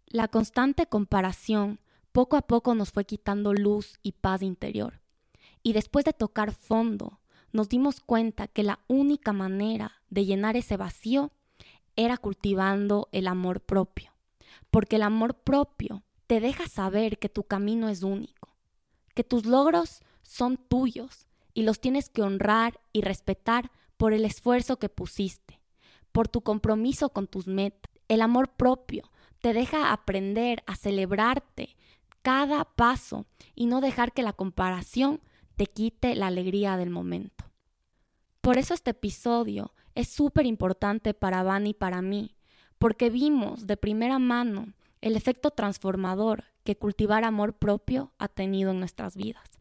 La 0.07 0.29
constante 0.29 0.87
comparación 0.87 1.81
poco 2.13 2.37
a 2.37 2.43
poco 2.43 2.75
nos 2.75 2.93
fue 2.93 3.05
quitando 3.05 3.53
luz 3.53 3.99
y 4.03 4.13
paz 4.13 4.43
interior. 4.43 5.01
Y 5.63 5.73
después 5.73 6.05
de 6.05 6.13
tocar 6.13 6.53
fondo, 6.53 7.21
nos 7.53 7.69
dimos 7.69 8.01
cuenta 8.01 8.49
que 8.49 8.63
la 8.63 8.81
única 8.89 9.33
manera 9.33 10.03
de 10.11 10.25
llenar 10.25 10.57
ese 10.57 10.77
vacío 10.77 11.33
era 11.97 12.17
cultivando 12.17 13.09
el 13.13 13.27
amor 13.27 13.61
propio. 13.61 14.13
Porque 14.71 14.97
el 14.97 15.03
amor 15.03 15.35
propio 15.35 16.03
te 16.27 16.41
deja 16.41 16.69
saber 16.69 17.19
que 17.19 17.29
tu 17.29 17.45
camino 17.45 17.89
es 17.89 18.03
único, 18.03 18.55
que 19.15 19.25
tus 19.25 19.47
logros 19.47 20.01
son 20.23 20.57
tuyos 20.57 21.27
y 21.55 21.63
los 21.63 21.81
tienes 21.81 22.11
que 22.11 22.23
honrar 22.23 22.79
y 22.93 23.01
respetar 23.01 23.71
por 23.97 24.13
el 24.13 24.25
esfuerzo 24.25 24.79
que 24.79 24.89
pusiste, 24.89 25.61
por 26.13 26.29
tu 26.29 26.43
compromiso 26.43 27.09
con 27.09 27.27
tus 27.27 27.47
metas. 27.47 27.91
El 28.09 28.23
amor 28.23 28.51
propio 28.51 29.11
te 29.41 29.53
deja 29.53 29.93
aprender 29.93 30.63
a 30.67 30.77
celebrarte 30.77 31.77
cada 32.23 32.65
paso 32.65 33.27
y 33.55 33.67
no 33.67 33.81
dejar 33.81 34.13
que 34.13 34.23
la 34.23 34.33
comparación 34.33 35.21
te 35.59 35.67
quite 35.67 36.15
la 36.15 36.29
alegría 36.29 36.77
del 36.77 36.89
momento. 36.89 37.45
Por 38.41 38.59
eso 38.59 38.75
este 38.75 38.93
episodio 38.93 39.75
es 39.97 40.09
súper 40.09 40.47
importante 40.47 41.15
para 41.15 41.43
Van 41.43 41.67
y 41.67 41.75
para 41.75 42.01
mí, 42.01 42.37
porque 42.79 43.11
vimos 43.11 43.67
de 43.67 43.77
primera 43.77 44.21
mano 44.21 44.73
el 45.01 45.17
efecto 45.17 45.51
transformador 45.51 46.45
que 46.63 46.77
cultivar 46.77 47.25
amor 47.25 47.55
propio 47.55 48.13
ha 48.19 48.29
tenido 48.29 48.71
en 48.71 48.79
nuestras 48.79 49.17
vidas. 49.17 49.59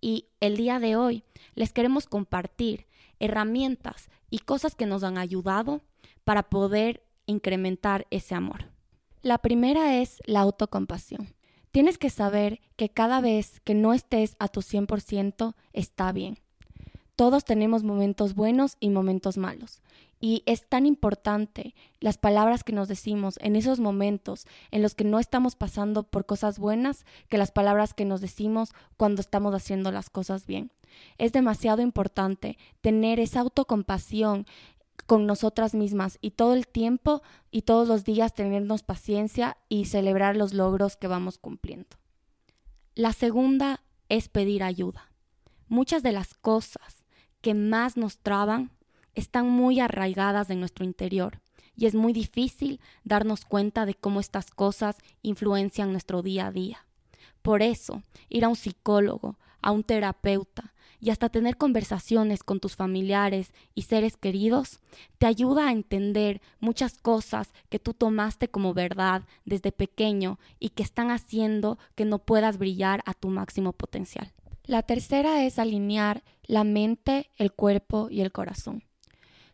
Y 0.00 0.26
el 0.40 0.56
día 0.56 0.80
de 0.80 0.96
hoy 0.96 1.22
les 1.54 1.72
queremos 1.72 2.08
compartir 2.08 2.88
herramientas 3.20 4.10
y 4.30 4.40
cosas 4.40 4.74
que 4.74 4.86
nos 4.86 5.04
han 5.04 5.18
ayudado 5.18 5.82
para 6.24 6.50
poder 6.50 7.04
incrementar 7.26 8.08
ese 8.10 8.34
amor. 8.34 8.72
La 9.22 9.38
primera 9.38 10.00
es 10.00 10.20
la 10.26 10.40
autocompasión. 10.40 11.37
Tienes 11.78 11.96
que 11.96 12.10
saber 12.10 12.60
que 12.74 12.88
cada 12.88 13.20
vez 13.20 13.60
que 13.60 13.72
no 13.72 13.94
estés 13.94 14.34
a 14.40 14.48
tu 14.48 14.62
100% 14.62 15.54
está 15.72 16.10
bien. 16.10 16.40
Todos 17.14 17.44
tenemos 17.44 17.84
momentos 17.84 18.34
buenos 18.34 18.76
y 18.80 18.90
momentos 18.90 19.38
malos. 19.38 19.80
Y 20.18 20.42
es 20.44 20.68
tan 20.68 20.86
importante 20.86 21.76
las 22.00 22.18
palabras 22.18 22.64
que 22.64 22.72
nos 22.72 22.88
decimos 22.88 23.38
en 23.42 23.54
esos 23.54 23.78
momentos 23.78 24.48
en 24.72 24.82
los 24.82 24.96
que 24.96 25.04
no 25.04 25.20
estamos 25.20 25.54
pasando 25.54 26.02
por 26.02 26.26
cosas 26.26 26.58
buenas 26.58 27.06
que 27.28 27.38
las 27.38 27.52
palabras 27.52 27.94
que 27.94 28.04
nos 28.04 28.20
decimos 28.20 28.70
cuando 28.96 29.20
estamos 29.20 29.54
haciendo 29.54 29.92
las 29.92 30.10
cosas 30.10 30.46
bien. 30.46 30.72
Es 31.16 31.30
demasiado 31.30 31.80
importante 31.80 32.58
tener 32.80 33.20
esa 33.20 33.38
autocompasión 33.38 34.46
con 35.06 35.26
nosotras 35.26 35.74
mismas 35.74 36.18
y 36.20 36.32
todo 36.32 36.54
el 36.54 36.66
tiempo 36.66 37.22
y 37.50 37.62
todos 37.62 37.88
los 37.88 38.04
días 38.04 38.34
tenernos 38.34 38.82
paciencia 38.82 39.56
y 39.68 39.86
celebrar 39.86 40.36
los 40.36 40.52
logros 40.52 40.96
que 40.96 41.06
vamos 41.06 41.38
cumpliendo. 41.38 41.96
La 42.94 43.12
segunda 43.12 43.82
es 44.08 44.28
pedir 44.28 44.62
ayuda. 44.62 45.10
Muchas 45.68 46.02
de 46.02 46.12
las 46.12 46.34
cosas 46.34 47.04
que 47.40 47.54
más 47.54 47.96
nos 47.96 48.18
traban 48.18 48.72
están 49.14 49.48
muy 49.48 49.80
arraigadas 49.80 50.50
en 50.50 50.60
nuestro 50.60 50.84
interior 50.84 51.40
y 51.76 51.86
es 51.86 51.94
muy 51.94 52.12
difícil 52.12 52.80
darnos 53.04 53.44
cuenta 53.44 53.86
de 53.86 53.94
cómo 53.94 54.20
estas 54.20 54.50
cosas 54.50 54.96
influencian 55.22 55.92
nuestro 55.92 56.22
día 56.22 56.48
a 56.48 56.52
día. 56.52 56.86
Por 57.42 57.62
eso, 57.62 58.02
ir 58.28 58.44
a 58.44 58.48
un 58.48 58.56
psicólogo, 58.56 59.38
a 59.62 59.70
un 59.70 59.84
terapeuta 59.84 60.74
y 61.00 61.10
hasta 61.10 61.28
tener 61.28 61.56
conversaciones 61.56 62.42
con 62.42 62.60
tus 62.60 62.76
familiares 62.76 63.52
y 63.74 63.82
seres 63.82 64.16
queridos 64.16 64.80
te 65.18 65.26
ayuda 65.26 65.68
a 65.68 65.72
entender 65.72 66.40
muchas 66.60 66.98
cosas 66.98 67.52
que 67.68 67.78
tú 67.78 67.94
tomaste 67.94 68.48
como 68.48 68.74
verdad 68.74 69.22
desde 69.44 69.72
pequeño 69.72 70.38
y 70.58 70.70
que 70.70 70.82
están 70.82 71.10
haciendo 71.10 71.78
que 71.94 72.04
no 72.04 72.18
puedas 72.18 72.58
brillar 72.58 73.02
a 73.06 73.14
tu 73.14 73.28
máximo 73.28 73.72
potencial. 73.72 74.32
La 74.64 74.82
tercera 74.82 75.44
es 75.44 75.58
alinear 75.58 76.24
la 76.44 76.64
mente, 76.64 77.30
el 77.36 77.52
cuerpo 77.52 78.08
y 78.10 78.20
el 78.20 78.32
corazón. 78.32 78.84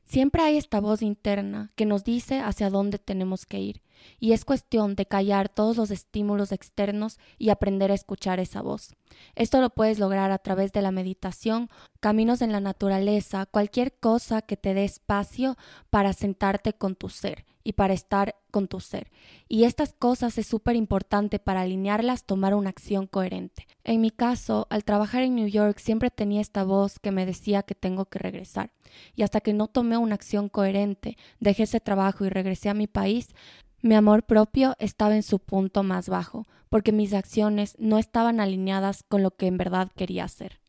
Siempre 0.04 0.42
hay 0.42 0.56
esta 0.56 0.80
voz 0.80 1.02
interna 1.02 1.70
que 1.76 1.86
nos 1.86 2.04
dice 2.04 2.40
hacia 2.40 2.70
dónde 2.70 2.98
tenemos 2.98 3.46
que 3.46 3.58
ir, 3.58 3.82
y 4.20 4.32
es 4.32 4.44
cuestión 4.44 4.94
de 4.96 5.06
callar 5.06 5.48
todos 5.48 5.76
los 5.76 5.90
estímulos 5.90 6.52
externos 6.52 7.18
y 7.38 7.48
aprender 7.48 7.90
a 7.90 7.94
escuchar 7.94 8.38
esa 8.38 8.60
voz. 8.60 8.94
Esto 9.34 9.60
lo 9.60 9.70
puedes 9.70 9.98
lograr 9.98 10.30
a 10.30 10.38
través 10.38 10.72
de 10.72 10.82
la 10.82 10.90
meditación, 10.90 11.70
caminos 12.00 12.42
en 12.42 12.52
la 12.52 12.60
naturaleza, 12.60 13.46
cualquier 13.46 13.94
cosa 13.98 14.42
que 14.42 14.56
te 14.56 14.74
dé 14.74 14.84
espacio 14.84 15.56
para 15.90 16.12
sentarte 16.12 16.74
con 16.74 16.96
tu 16.96 17.08
ser 17.08 17.46
y 17.62 17.72
para 17.72 17.94
estar 17.94 18.36
con 18.54 18.68
tu 18.68 18.78
ser. 18.78 19.10
Y 19.48 19.64
estas 19.64 19.92
cosas 19.92 20.38
es 20.38 20.46
súper 20.46 20.76
importante 20.76 21.40
para 21.40 21.62
alinearlas, 21.62 22.24
tomar 22.24 22.54
una 22.54 22.70
acción 22.70 23.08
coherente. 23.08 23.66
En 23.82 24.00
mi 24.00 24.12
caso, 24.12 24.68
al 24.70 24.84
trabajar 24.84 25.22
en 25.22 25.34
New 25.34 25.48
York 25.48 25.78
siempre 25.80 26.08
tenía 26.08 26.40
esta 26.40 26.62
voz 26.62 27.00
que 27.00 27.10
me 27.10 27.26
decía 27.26 27.64
que 27.64 27.74
tengo 27.74 28.04
que 28.04 28.20
regresar. 28.20 28.70
Y 29.16 29.24
hasta 29.24 29.40
que 29.40 29.54
no 29.54 29.66
tomé 29.66 29.96
una 29.96 30.14
acción 30.14 30.48
coherente, 30.48 31.16
dejé 31.40 31.64
ese 31.64 31.80
trabajo 31.80 32.24
y 32.24 32.28
regresé 32.28 32.68
a 32.68 32.74
mi 32.74 32.86
país, 32.86 33.34
mi 33.82 33.96
amor 33.96 34.22
propio 34.22 34.76
estaba 34.78 35.16
en 35.16 35.24
su 35.24 35.40
punto 35.40 35.82
más 35.82 36.08
bajo, 36.08 36.46
porque 36.68 36.92
mis 36.92 37.12
acciones 37.12 37.74
no 37.80 37.98
estaban 37.98 38.38
alineadas 38.38 39.02
con 39.02 39.24
lo 39.24 39.32
que 39.32 39.48
en 39.48 39.56
verdad 39.56 39.90
quería 39.96 40.22
hacer. 40.22 40.60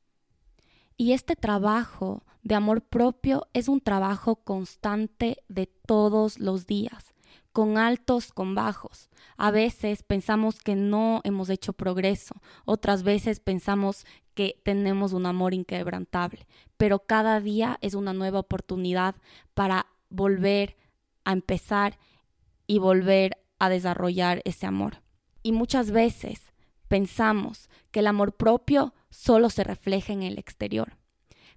Y 0.97 1.11
este 1.11 1.35
trabajo 1.35 2.23
de 2.41 2.55
amor 2.55 2.81
propio 2.81 3.45
es 3.53 3.67
un 3.67 3.79
trabajo 3.79 4.37
constante 4.37 5.37
de 5.49 5.67
todos 5.67 6.39
los 6.39 6.65
días, 6.65 7.13
con 7.55 7.77
altos, 7.77 8.33
con 8.33 8.53
bajos. 8.53 9.09
A 9.37 9.49
veces 9.49 10.03
pensamos 10.03 10.59
que 10.59 10.75
no 10.75 11.21
hemos 11.23 11.49
hecho 11.49 11.71
progreso, 11.71 12.35
otras 12.65 13.03
veces 13.03 13.39
pensamos 13.39 14.05
que 14.33 14.61
tenemos 14.65 15.13
un 15.13 15.25
amor 15.25 15.53
inquebrantable, 15.53 16.47
pero 16.75 16.99
cada 16.99 17.39
día 17.39 17.77
es 17.79 17.93
una 17.93 18.11
nueva 18.11 18.39
oportunidad 18.39 19.15
para 19.53 19.85
volver 20.09 20.75
a 21.23 21.31
empezar 21.31 21.97
y 22.67 22.79
volver 22.79 23.37
a 23.57 23.69
desarrollar 23.69 24.41
ese 24.43 24.65
amor. 24.65 25.01
Y 25.41 25.53
muchas 25.53 25.91
veces 25.91 26.51
pensamos 26.89 27.69
que 27.91 28.01
el 28.01 28.07
amor 28.07 28.33
propio 28.33 28.93
solo 29.09 29.49
se 29.49 29.63
refleja 29.63 30.11
en 30.11 30.23
el 30.23 30.37
exterior 30.37 30.97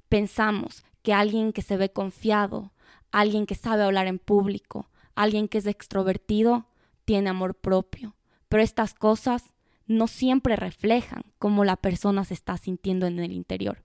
pensamos 0.08 0.84
que 1.02 1.12
alguien 1.12 1.52
que 1.52 1.62
se 1.62 1.76
ve 1.76 1.90
confiado, 1.90 2.72
alguien 3.12 3.46
que 3.46 3.54
sabe 3.54 3.84
hablar 3.84 4.06
en 4.06 4.18
público, 4.18 4.90
alguien 5.22 5.48
que 5.48 5.58
es 5.58 5.66
extrovertido, 5.66 6.66
tiene 7.04 7.30
amor 7.30 7.54
propio. 7.54 8.16
Pero 8.48 8.62
estas 8.62 8.94
cosas 8.94 9.52
no 9.86 10.06
siempre 10.06 10.56
reflejan 10.56 11.22
cómo 11.38 11.64
la 11.64 11.76
persona 11.76 12.24
se 12.24 12.34
está 12.34 12.56
sintiendo 12.56 13.06
en 13.06 13.18
el 13.18 13.32
interior. 13.32 13.84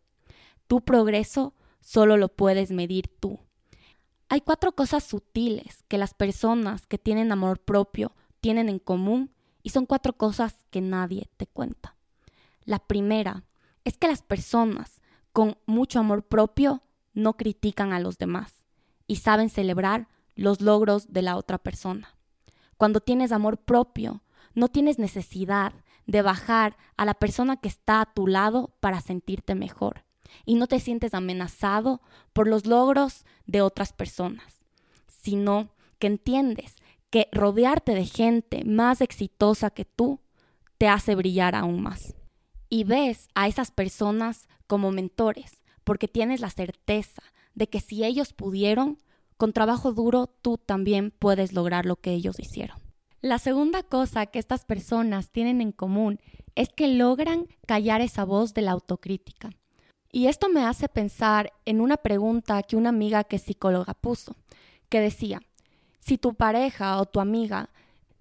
Tu 0.68 0.82
progreso 0.82 1.54
solo 1.80 2.18
lo 2.18 2.30
puedes 2.30 2.72
medir 2.72 3.08
tú. 3.20 3.40
Hay 4.30 4.42
cuatro 4.42 4.74
cosas 4.74 5.04
sutiles 5.04 5.84
que 5.88 5.98
las 5.98 6.14
personas 6.14 6.86
que 6.86 6.98
tienen 6.98 7.32
amor 7.32 7.60
propio 7.60 8.16
tienen 8.42 8.70
en 8.70 8.80
común 8.80 9.32
y 9.62 9.70
son 9.70 9.86
cuatro 9.86 10.14
cosas 10.14 10.66
que 10.70 10.82
nadie 10.82 11.30
te 11.38 11.48
cuenta. 11.48 11.96
La 12.64 12.80
primera 12.80 13.46
es 13.84 13.98
que 13.98 14.08
las 14.08 14.22
personas 14.22 15.02
con 15.34 15.58
mucho 15.66 16.00
amor 16.00 16.24
propio, 16.24 16.84
no 17.14 17.34
critican 17.34 17.92
a 17.92 18.00
los 18.00 18.18
demás 18.18 18.64
y 19.08 19.18
saben 19.18 19.50
celebrar 19.50 20.08
los 20.36 20.62
logros 20.62 21.12
de 21.12 21.22
la 21.22 21.38
otra 21.38 21.58
persona. 21.58 22.16
Cuando 22.78 23.00
tienes 23.00 23.32
amor 23.32 23.58
propio, 23.58 24.24
no 24.54 24.68
tienes 24.68 25.00
necesidad 25.00 25.74
de 26.06 26.22
bajar 26.22 26.78
a 26.98 27.06
la 27.06 27.14
persona 27.14 27.58
que 27.58 27.68
está 27.68 28.02
a 28.02 28.14
tu 28.14 28.28
lado 28.28 28.76
para 28.80 29.02
sentirte 29.02 29.56
mejor 29.56 30.04
y 30.46 30.56
no 30.56 30.68
te 30.68 30.80
sientes 30.80 31.14
amenazado 31.14 32.02
por 32.34 32.48
los 32.48 32.66
logros 32.66 33.26
de 33.46 33.62
otras 33.62 33.94
personas, 33.94 34.64
sino 35.08 35.70
que 36.00 36.08
entiendes 36.08 36.76
que 37.10 37.30
rodearte 37.32 37.94
de 37.94 38.06
gente 38.06 38.64
más 38.66 39.02
exitosa 39.02 39.70
que 39.70 39.86
tú 39.86 40.20
te 40.78 40.88
hace 40.88 41.16
brillar 41.16 41.56
aún 41.56 41.82
más 41.82 42.16
y 42.74 42.86
ves 42.86 43.28
a 43.36 43.48
esas 43.48 43.70
personas 43.70 44.48
como 44.66 44.90
mentores, 44.90 45.62
porque 45.84 46.08
tienes 46.08 46.42
la 46.42 46.50
certeza 46.50 47.22
de 47.54 47.70
que 47.70 47.80
si 47.80 48.04
ellos 48.04 48.34
pudieron, 48.34 48.98
con 49.44 49.52
trabajo 49.52 49.92
duro 49.92 50.28
tú 50.42 50.58
también 50.58 51.12
puedes 51.12 51.52
lograr 51.52 51.86
lo 51.86 51.98
que 51.98 52.14
ellos 52.14 52.40
hicieron. 52.40 52.78
La 53.20 53.40
segunda 53.40 53.84
cosa 53.84 54.26
que 54.26 54.40
estas 54.40 54.64
personas 54.64 55.32
tienen 55.32 55.60
en 55.60 55.74
común 55.74 56.22
es 56.56 56.70
que 56.70 56.88
logran 56.88 57.50
callar 57.68 58.00
esa 58.00 58.24
voz 58.24 58.54
de 58.54 58.62
la 58.62 58.72
autocrítica. 58.72 59.50
Y 60.14 60.28
esto 60.28 60.48
me 60.48 60.64
hace 60.64 60.88
pensar 60.88 61.52
en 61.66 61.82
una 61.82 61.98
pregunta 61.98 62.64
que 62.64 62.78
una 62.78 62.88
amiga 62.88 63.26
que 63.26 63.38
psicóloga 63.38 63.96
puso, 63.96 64.38
que 64.88 65.02
decía, 65.02 65.42
si 66.00 66.18
tu 66.18 66.36
pareja 66.36 67.02
o 67.02 67.06
tu 67.06 67.20
amiga 67.20 67.70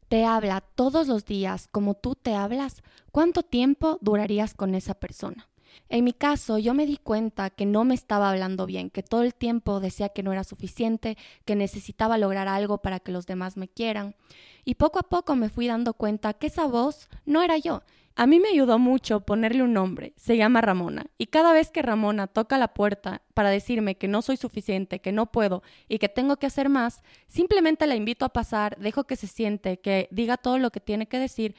te 0.09 0.25
habla 0.25 0.61
todos 0.61 1.07
los 1.07 1.25
días 1.25 1.69
como 1.71 1.95
tú 1.95 2.17
te 2.17 2.35
hablas, 2.35 2.83
¿cuánto 3.13 3.45
tiempo 3.45 3.97
durarías 4.01 4.55
con 4.55 4.75
esa 4.75 4.95
persona? 4.95 5.52
En 5.89 6.05
mi 6.05 6.13
caso, 6.13 6.59
yo 6.59 6.75
me 6.75 6.87
di 6.87 6.97
cuenta 6.97 7.51
que 7.51 7.67
no 7.67 7.85
me 7.85 7.95
estaba 7.95 8.31
hablando 8.31 8.67
bien, 8.67 8.91
que 8.91 9.03
todo 9.03 9.23
el 9.23 9.35
tiempo 9.35 9.81
decía 9.81 10.09
que 10.11 10.23
no 10.23 10.33
era 10.33 10.45
suficiente, 10.45 11.17
que 11.45 11.57
necesitaba 11.57 12.19
lograr 12.19 12.49
algo 12.49 12.79
para 12.79 13.01
que 13.01 13.13
los 13.13 13.27
demás 13.27 13.57
me 13.57 13.69
quieran. 13.69 14.15
Y 14.65 14.77
poco 14.77 14.99
a 14.99 15.03
poco 15.03 15.37
me 15.37 15.49
fui 15.49 15.67
dando 15.67 15.95
cuenta 15.95 16.35
que 16.35 16.47
esa 16.47 16.67
voz 16.67 17.09
no 17.25 17.43
era 17.43 17.59
yo 17.59 17.83
a 18.15 18.27
mí 18.27 18.41
me 18.41 18.49
ayudó 18.49 18.79
mucho 18.79 19.21
ponerle 19.21 19.63
un 19.63 19.73
nombre, 19.73 20.13
se 20.17 20.37
llama 20.37 20.61
Ramona, 20.61 21.07
y 21.19 21.27
cada 21.27 21.53
vez 21.53 21.71
que 21.71 21.83
Ramona 21.83 22.27
toca 22.27 22.59
la 22.59 22.75
puerta 22.75 23.23
para 23.35 23.51
decirme 23.51 23.97
que 23.97 24.09
no 24.09 24.23
soy 24.23 24.37
suficiente, 24.37 25.01
que 25.01 25.13
no 25.13 25.33
puedo 25.33 25.63
y 25.89 25.99
que 25.99 26.09
tengo 26.09 26.37
que 26.37 26.47
hacer 26.47 26.69
más, 26.69 27.03
simplemente 27.29 27.87
la 27.87 27.97
invito 27.97 28.25
a 28.25 28.33
pasar, 28.33 28.77
dejo 28.79 29.05
que 29.05 29.17
se 29.17 29.27
siente, 29.27 29.79
que 29.79 30.09
diga 30.11 30.37
todo 30.37 30.59
lo 30.59 30.71
que 30.71 30.81
tiene 30.81 31.07
que 31.07 31.19
decir 31.19 31.55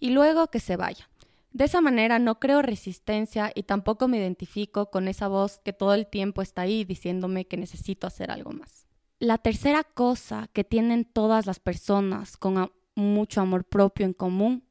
y 0.00 0.10
luego 0.10 0.48
que 0.48 0.60
se 0.60 0.76
vaya. 0.76 1.08
De 1.50 1.64
esa 1.64 1.80
manera 1.80 2.18
no 2.18 2.38
creo 2.38 2.62
resistencia 2.62 3.50
y 3.54 3.62
tampoco 3.62 4.06
me 4.06 4.18
identifico 4.18 4.90
con 4.90 5.08
esa 5.08 5.28
voz 5.28 5.60
que 5.64 5.72
todo 5.72 5.94
el 5.94 6.06
tiempo 6.06 6.42
está 6.42 6.62
ahí 6.62 6.84
diciéndome 6.84 7.46
que 7.46 7.56
necesito 7.56 8.06
hacer 8.06 8.30
algo 8.30 8.52
más. 8.52 8.86
La 9.18 9.38
tercera 9.38 9.82
cosa 9.82 10.48
que 10.52 10.62
tienen 10.62 11.04
todas 11.04 11.46
las 11.46 11.58
personas 11.58 12.36
con 12.36 12.70
mucho 12.94 13.40
amor 13.40 13.64
propio 13.64 14.06
en 14.06 14.12
común 14.12 14.64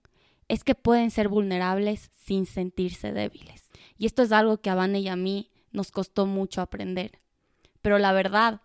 es 0.47 0.63
que 0.63 0.75
pueden 0.75 1.11
ser 1.11 1.27
vulnerables 1.27 2.11
sin 2.13 2.45
sentirse 2.45 3.11
débiles. 3.11 3.69
Y 3.97 4.05
esto 4.05 4.21
es 4.21 4.31
algo 4.31 4.61
que 4.61 4.69
a 4.69 4.75
Vane 4.75 4.99
y 4.99 5.07
a 5.09 5.15
mí 5.15 5.51
nos 5.71 5.91
costó 5.91 6.25
mucho 6.25 6.61
aprender. 6.61 7.19
Pero 7.81 7.99
la 7.99 8.13
verdad, 8.13 8.61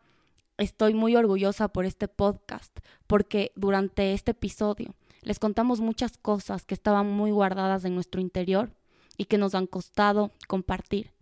estoy 0.59 0.95
muy 0.95 1.16
orgullosa 1.16 1.69
por 1.69 1.85
este 1.85 2.09
podcast, 2.09 2.78
porque 3.07 3.52
durante 3.57 4.12
este 4.12 4.33
episodio 4.33 4.95
les 5.23 5.38
contamos 5.38 5.81
muchas 5.81 6.19
cosas 6.19 6.64
que 6.64 6.75
estaban 6.75 7.11
muy 7.11 7.31
guardadas 7.31 7.85
en 7.85 7.95
nuestro 7.95 8.21
interior 8.21 8.75
y 9.17 9.25
que 9.26 9.38
nos 9.38 9.55
han 9.55 9.67
costado 9.67 10.31
compartir. 10.49 11.12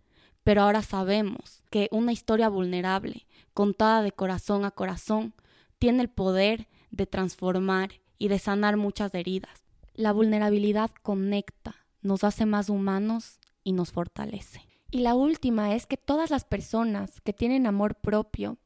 pero 0.43 0.63
ahora 0.63 0.81
sabemos 0.81 1.63
que 1.69 1.87
una 1.91 2.11
historia 2.11 2.49
vulnerable, 2.49 3.27
contada 3.53 4.01
de 4.01 4.11
corazón 4.11 4.65
a 4.65 4.71
corazón, 4.71 5.33
tiene 5.77 6.01
el 6.01 6.09
poder 6.09 6.67
de 6.89 7.05
transformar 7.05 7.91
y 8.17 8.27
de 8.27 8.39
sanar 8.39 8.77
muchas 8.77 9.13
heridas. 9.13 9.63
La 9.93 10.11
vulnerabilidad 10.11 10.91
conecta, 11.03 11.75
nos 12.01 12.23
hace 12.23 12.45
más 12.45 12.69
humanos 12.69 13.39
y 13.63 13.73
nos 13.73 13.91
fortalece. 13.91 14.61
Y 14.89 14.99
la 14.99 15.15
última 15.15 15.75
es 15.75 15.85
que 15.85 15.97
todas 15.97 16.31
las 16.31 16.43
personas 16.43 17.21
que 17.21 17.33
tienen 17.33 17.67
amor 17.67 17.95
propio 17.95 18.57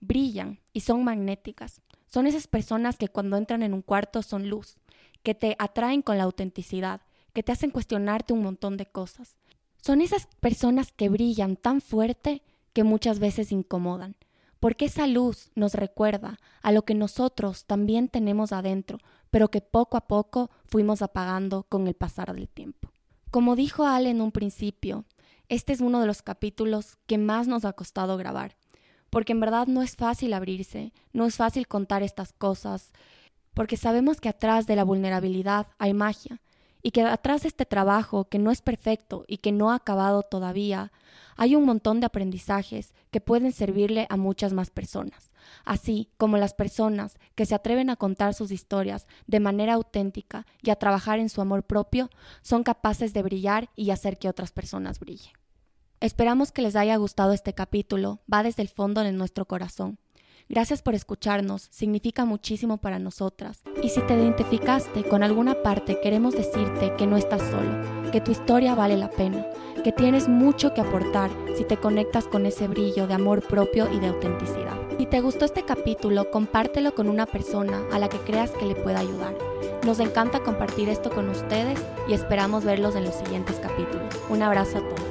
brillan 0.00 0.60
y 0.72 0.80
son 0.80 1.04
magnéticas. 1.04 1.80
Son 2.14 2.28
esas 2.28 2.46
personas 2.46 2.96
que 2.96 3.08
cuando 3.08 3.36
entran 3.36 3.64
en 3.64 3.74
un 3.74 3.82
cuarto 3.82 4.22
son 4.22 4.48
luz, 4.48 4.76
que 5.24 5.34
te 5.34 5.56
atraen 5.58 6.00
con 6.00 6.16
la 6.16 6.22
autenticidad, 6.22 7.00
que 7.32 7.42
te 7.42 7.50
hacen 7.50 7.72
cuestionarte 7.72 8.32
un 8.32 8.40
montón 8.40 8.76
de 8.76 8.86
cosas. 8.86 9.34
Son 9.78 10.00
esas 10.00 10.28
personas 10.38 10.92
que 10.92 11.08
brillan 11.08 11.56
tan 11.56 11.80
fuerte 11.80 12.44
que 12.72 12.84
muchas 12.84 13.18
veces 13.18 13.50
incomodan, 13.50 14.14
porque 14.60 14.84
esa 14.84 15.08
luz 15.08 15.50
nos 15.56 15.74
recuerda 15.74 16.38
a 16.62 16.70
lo 16.70 16.84
que 16.84 16.94
nosotros 16.94 17.64
también 17.64 18.06
tenemos 18.06 18.52
adentro, 18.52 18.98
pero 19.32 19.50
que 19.50 19.60
poco 19.60 19.96
a 19.96 20.06
poco 20.06 20.52
fuimos 20.66 21.02
apagando 21.02 21.64
con 21.64 21.88
el 21.88 21.94
pasar 21.94 22.32
del 22.32 22.48
tiempo. 22.48 22.92
Como 23.32 23.56
dijo 23.56 23.86
Ale 23.88 24.10
en 24.10 24.20
un 24.20 24.30
principio, 24.30 25.04
este 25.48 25.72
es 25.72 25.80
uno 25.80 26.00
de 26.00 26.06
los 26.06 26.22
capítulos 26.22 26.96
que 27.08 27.18
más 27.18 27.48
nos 27.48 27.64
ha 27.64 27.72
costado 27.72 28.16
grabar, 28.16 28.54
porque 29.14 29.32
en 29.32 29.38
verdad 29.38 29.68
no 29.68 29.80
es 29.80 29.94
fácil 29.94 30.32
abrirse, 30.32 30.92
no 31.12 31.24
es 31.24 31.36
fácil 31.36 31.68
contar 31.68 32.02
estas 32.02 32.32
cosas, 32.32 32.90
porque 33.54 33.76
sabemos 33.76 34.20
que 34.20 34.28
atrás 34.28 34.66
de 34.66 34.74
la 34.74 34.82
vulnerabilidad 34.82 35.68
hay 35.78 35.94
magia, 35.94 36.40
y 36.82 36.90
que 36.90 37.02
atrás 37.02 37.42
de 37.42 37.48
este 37.48 37.64
trabajo, 37.64 38.24
que 38.24 38.40
no 38.40 38.50
es 38.50 38.60
perfecto 38.60 39.24
y 39.28 39.36
que 39.36 39.52
no 39.52 39.70
ha 39.70 39.76
acabado 39.76 40.22
todavía, 40.22 40.90
hay 41.36 41.54
un 41.54 41.64
montón 41.64 42.00
de 42.00 42.06
aprendizajes 42.06 42.92
que 43.12 43.20
pueden 43.20 43.52
servirle 43.52 44.08
a 44.10 44.16
muchas 44.16 44.52
más 44.52 44.70
personas, 44.70 45.30
así 45.64 46.10
como 46.16 46.36
las 46.36 46.52
personas 46.52 47.16
que 47.36 47.46
se 47.46 47.54
atreven 47.54 47.90
a 47.90 47.96
contar 47.96 48.34
sus 48.34 48.50
historias 48.50 49.06
de 49.28 49.38
manera 49.38 49.74
auténtica 49.74 50.44
y 50.60 50.70
a 50.70 50.76
trabajar 50.76 51.20
en 51.20 51.28
su 51.28 51.40
amor 51.40 51.62
propio, 51.62 52.10
son 52.42 52.64
capaces 52.64 53.14
de 53.14 53.22
brillar 53.22 53.70
y 53.76 53.90
hacer 53.90 54.18
que 54.18 54.28
otras 54.28 54.50
personas 54.50 54.98
brillen. 54.98 55.43
Esperamos 56.04 56.52
que 56.52 56.60
les 56.60 56.76
haya 56.76 56.96
gustado 56.96 57.32
este 57.32 57.54
capítulo, 57.54 58.20
va 58.30 58.42
desde 58.42 58.60
el 58.60 58.68
fondo 58.68 59.00
de 59.00 59.12
nuestro 59.12 59.46
corazón. 59.46 59.98
Gracias 60.50 60.82
por 60.82 60.94
escucharnos, 60.94 61.68
significa 61.70 62.26
muchísimo 62.26 62.76
para 62.76 62.98
nosotras. 62.98 63.62
Y 63.82 63.88
si 63.88 64.02
te 64.02 64.12
identificaste 64.12 65.04
con 65.04 65.22
alguna 65.22 65.62
parte, 65.62 65.98
queremos 66.02 66.34
decirte 66.34 66.92
que 66.98 67.06
no 67.06 67.16
estás 67.16 67.40
solo, 67.40 68.10
que 68.12 68.20
tu 68.20 68.32
historia 68.32 68.74
vale 68.74 68.98
la 68.98 69.08
pena, 69.08 69.46
que 69.82 69.92
tienes 69.92 70.28
mucho 70.28 70.74
que 70.74 70.82
aportar 70.82 71.30
si 71.56 71.64
te 71.64 71.78
conectas 71.78 72.26
con 72.26 72.44
ese 72.44 72.68
brillo 72.68 73.06
de 73.06 73.14
amor 73.14 73.40
propio 73.40 73.90
y 73.90 73.98
de 73.98 74.08
autenticidad. 74.08 74.76
Si 74.98 75.06
te 75.06 75.22
gustó 75.22 75.46
este 75.46 75.64
capítulo, 75.64 76.30
compártelo 76.30 76.94
con 76.94 77.08
una 77.08 77.24
persona 77.24 77.82
a 77.90 77.98
la 77.98 78.10
que 78.10 78.18
creas 78.18 78.50
que 78.50 78.66
le 78.66 78.74
pueda 78.74 78.98
ayudar. 78.98 79.34
Nos 79.86 80.00
encanta 80.00 80.42
compartir 80.42 80.90
esto 80.90 81.08
con 81.08 81.30
ustedes 81.30 81.80
y 82.10 82.12
esperamos 82.12 82.62
verlos 82.62 82.94
en 82.94 83.04
los 83.04 83.14
siguientes 83.14 83.56
capítulos. 83.56 84.14
Un 84.28 84.42
abrazo 84.42 84.76
a 84.76 84.80
todos. 84.82 85.03